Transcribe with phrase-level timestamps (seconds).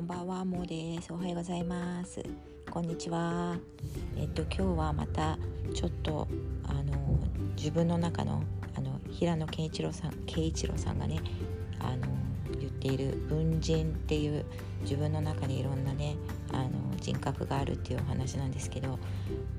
[0.00, 1.12] んばんは、もうです。
[1.12, 2.22] おはようございます。
[2.70, 3.54] こんにちは。
[4.16, 5.36] えっと今日はまた
[5.74, 6.26] ちょっと
[6.66, 7.18] あの
[7.54, 8.42] 自分の中の
[8.74, 11.20] あの平野健一郎さん、健一郎さんがね、
[11.80, 12.06] あの
[12.58, 14.46] 言っている文人っていう
[14.80, 16.16] 自分の中にいろんなね
[16.50, 18.96] あの人格があるっていうお話なんですけども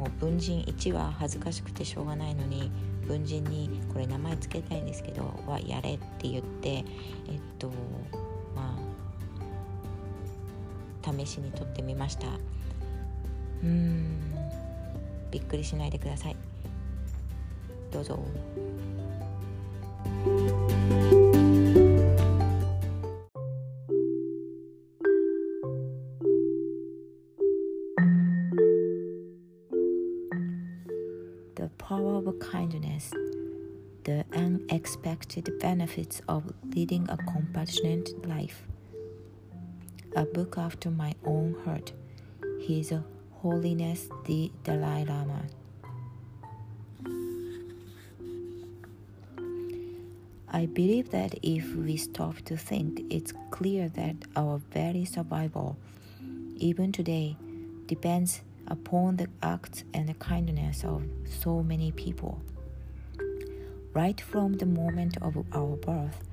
[0.00, 2.70] う文人1は恥ずかしくてしょうがないのに
[3.06, 6.84] 文人にこれ名前つけたいんですけどはやれって言ってえっ
[7.58, 7.72] と
[11.16, 12.26] 試しに撮ってみました
[13.62, 14.34] うん
[15.30, 16.36] びっくりしないでください
[17.90, 18.18] どうぞ。
[31.54, 33.12] The Power of Kindness
[34.04, 38.62] The Unexpected Benefits of Leading a Compassionate Life.
[40.16, 41.92] A book after my own heart.
[42.62, 42.90] His
[43.42, 45.42] Holiness the Dalai Lama.
[50.48, 55.76] I believe that if we stop to think, it's clear that our very survival,
[56.56, 57.36] even today,
[57.84, 62.40] depends upon the acts and the kindness of so many people.
[63.92, 66.24] Right from the moment of our birth,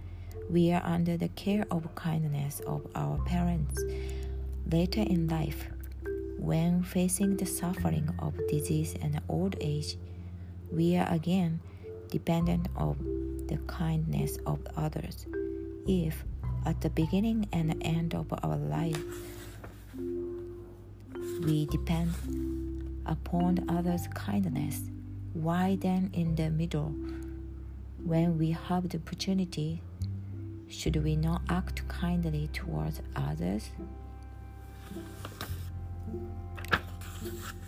[0.53, 3.83] we are under the care of kindness of our parents.
[4.71, 5.67] Later in life,
[6.37, 9.97] when facing the suffering of disease and old age,
[10.71, 11.59] we are again
[12.11, 12.99] dependent of
[13.47, 15.25] the kindness of others.
[15.87, 16.23] If
[16.67, 19.03] at the beginning and end of our life
[21.43, 22.13] we depend
[23.07, 24.81] upon others' kindness.
[25.33, 26.93] Why then, in the middle,
[28.03, 29.81] when we have the opportunity,
[30.73, 33.69] should we not act kindly towards others?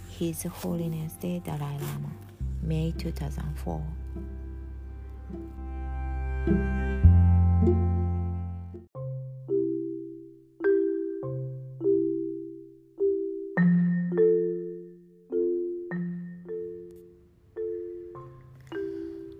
[0.10, 2.12] His Holiness the Dalai Lama,
[2.64, 3.82] May 2004.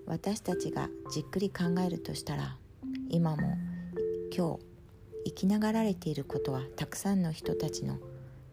[0.08, 2.58] 私たちがじっくり考えるとしたら
[3.10, 3.58] 今も
[4.36, 4.66] 今日
[5.26, 8.00] 生きながられていることはたくさんの人たちの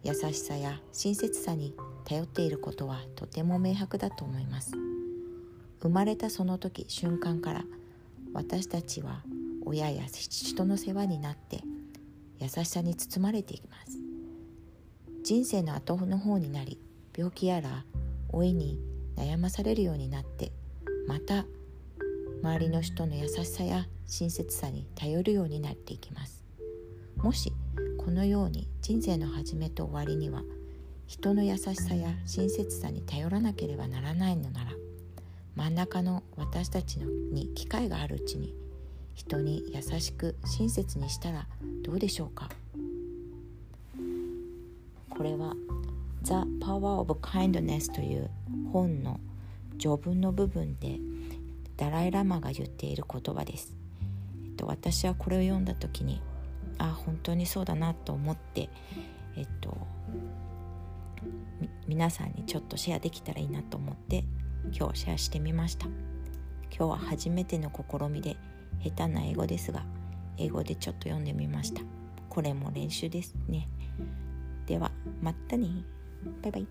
[0.03, 1.75] 優しさや親切さに
[2.05, 4.73] 頼っていることはとても明白だと思います。
[5.81, 7.65] 生まれたその時瞬間から
[8.33, 9.23] 私たちは
[9.65, 11.61] 親や人の世話になって
[12.39, 13.97] 優しさに包まれていきます。
[15.23, 16.79] 人生の後の方になり
[17.15, 17.85] 病気やら
[18.33, 18.79] 老いに
[19.15, 20.51] 悩まされるようになって
[21.07, 21.45] また
[22.43, 26.43] 周りの人の優しさや親切さに頼るようになっていきます。
[27.15, 27.53] もし
[27.97, 30.43] このように人生の始めと終わりには
[31.07, 34.71] 人の優しさや親切さに頼らなければならないのなら
[35.55, 38.53] 真ん中の私たちのに機会があるうちに
[39.13, 41.47] 人に優しく親切にしたら
[41.81, 42.49] どうでしょうか？
[45.09, 45.55] これは
[46.23, 48.29] 「The Power of Kindness」という
[48.73, 49.21] 本の
[49.79, 50.99] 序文の部分で
[51.77, 53.75] ダライ・ラマが言っている言葉です、
[54.45, 56.21] えっと、私はこれを読んだ時に
[56.77, 58.69] あ本当にそうだなと思って
[59.35, 59.75] えっと
[61.87, 64.23] 皆さんにちょっとシェアできたらいいなと思って
[64.71, 65.87] 今日シェアしてみました。
[66.75, 68.35] 今日は初めての試みで
[68.83, 69.83] 下手な英語ですが
[70.37, 71.81] 英語でちょっと読んでみました。
[72.29, 73.67] これも練習ですね。
[74.65, 74.91] では
[75.21, 75.67] またね。
[76.41, 76.67] バイバイ。